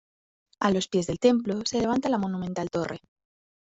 [0.59, 3.01] A los pies del templo se levanta la monumental torre.